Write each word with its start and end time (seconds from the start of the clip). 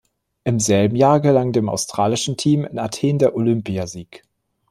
Im 0.45 0.59
selben 0.59 0.95
Jahr 0.95 1.19
gelang 1.19 1.51
dem 1.51 1.69
australischen 1.69 2.35
Team 2.35 2.65
in 2.65 2.79
Athen 2.79 3.19
der 3.19 3.35
Olympiasieg. 3.35 4.23